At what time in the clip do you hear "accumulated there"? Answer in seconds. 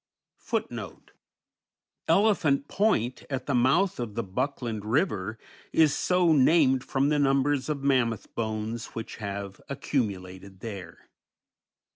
9.69-11.07